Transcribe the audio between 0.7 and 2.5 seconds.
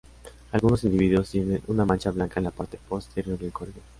individuos tienen una mancha blanca en la